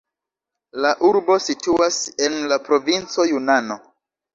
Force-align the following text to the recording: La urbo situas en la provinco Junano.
La 0.85 0.93
urbo 1.11 1.37
situas 1.49 2.03
en 2.31 2.41
la 2.55 2.61
provinco 2.67 3.33
Junano. 3.33 3.85